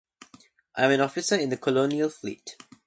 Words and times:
I'm 0.75 0.89
an 0.89 0.99
officer 0.99 1.35
in 1.35 1.49
the 1.49 1.57
Colonial 1.57 2.09
Fleet. 2.09 2.55